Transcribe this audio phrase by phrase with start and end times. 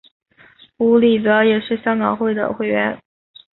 [0.79, 2.99] 邬励德也是香港会的会员。